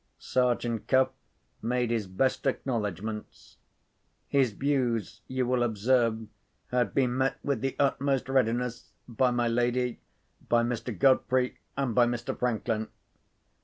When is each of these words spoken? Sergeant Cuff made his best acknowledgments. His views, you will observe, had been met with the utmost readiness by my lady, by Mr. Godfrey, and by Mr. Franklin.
Sergeant 0.17 0.87
Cuff 0.87 1.09
made 1.61 1.91
his 1.91 2.07
best 2.07 2.47
acknowledgments. 2.47 3.57
His 4.27 4.49
views, 4.51 5.21
you 5.27 5.45
will 5.45 5.61
observe, 5.61 6.25
had 6.71 6.95
been 6.95 7.15
met 7.15 7.37
with 7.43 7.61
the 7.61 7.75
utmost 7.77 8.27
readiness 8.27 8.89
by 9.07 9.29
my 9.29 9.47
lady, 9.47 9.99
by 10.49 10.63
Mr. 10.63 10.97
Godfrey, 10.97 11.59
and 11.77 11.93
by 11.93 12.07
Mr. 12.07 12.35
Franklin. 12.35 12.87